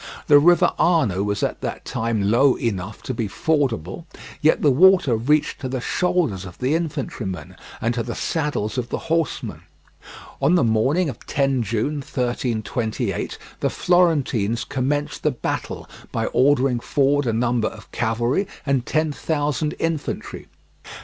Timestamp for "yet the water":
4.41-5.15